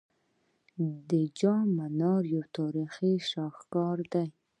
[1.09, 4.27] د جام منار یو تاریخي شاهکار دی